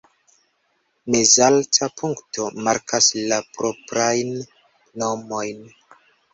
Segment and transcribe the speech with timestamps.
[1.15, 4.35] Mezalta punkto markas la proprajn
[5.05, 5.65] nomojn.